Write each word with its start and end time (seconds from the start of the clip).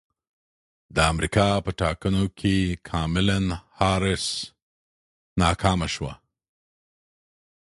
د 0.95 0.97
امریکا 1.11 1.47
په 1.65 1.71
ټاکنو 1.81 2.23
کې 2.39 2.55
کاملا 2.89 3.39
حارس 3.77 4.25
ناکامه 5.41 5.87
شوه 5.95 6.13